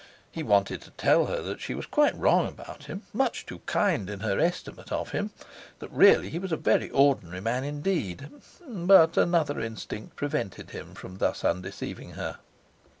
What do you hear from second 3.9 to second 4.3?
in